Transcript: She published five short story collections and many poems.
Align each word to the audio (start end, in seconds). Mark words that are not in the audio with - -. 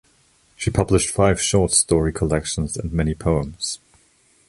She 0.57 0.71
published 0.71 1.11
five 1.13 1.39
short 1.39 1.69
story 1.73 2.11
collections 2.11 2.75
and 2.75 2.91
many 2.91 3.13
poems. 3.13 3.77